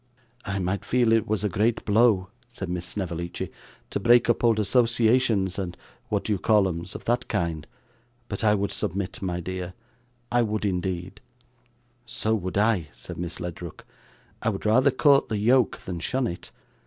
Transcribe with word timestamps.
'I 0.45 0.57
might 0.57 0.83
feel 0.83 1.11
it 1.11 1.27
was 1.27 1.43
a 1.43 1.47
great 1.47 1.85
blow,' 1.85 2.29
said 2.49 2.69
Miss 2.69 2.87
Snevellicci, 2.87 3.51
'to 3.91 3.99
break 3.99 4.31
up 4.31 4.43
old 4.43 4.57
associations 4.59 5.59
and 5.59 5.77
what 6.09 6.23
do 6.23 6.33
you 6.33 6.39
callems 6.39 6.95
of 6.95 7.05
that 7.05 7.27
kind, 7.27 7.67
but 8.27 8.43
I 8.43 8.55
would 8.55 8.71
submit, 8.71 9.21
my 9.21 9.39
dear, 9.39 9.75
I 10.31 10.41
would 10.41 10.65
indeed.' 10.65 11.21
'So 12.07 12.33
would 12.33 12.57
I,' 12.57 12.87
said 12.93 13.19
Miss 13.19 13.39
Ledrook; 13.39 13.85
'I 14.41 14.49
would 14.49 14.65
rather 14.65 14.89
court 14.89 15.27
the 15.27 15.37
yoke 15.37 15.77
than 15.81 15.99
shun 15.99 16.25
it. 16.25 16.49